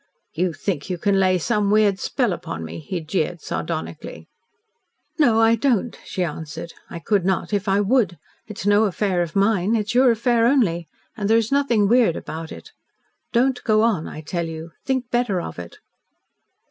[0.33, 4.27] "You think you can lay some weird spell upon me," he jeered sardonically.
[5.19, 6.73] "No, I don't," she answered.
[6.89, 8.17] "I could not if I would.
[8.47, 9.75] It is no affair of mine.
[9.75, 12.71] It is your affair only and there is nothing weird about it.
[13.31, 14.71] Don't go on, I tell you.
[14.85, 15.77] Think better of it."